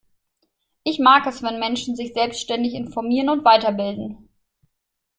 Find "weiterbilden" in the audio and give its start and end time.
3.45-4.29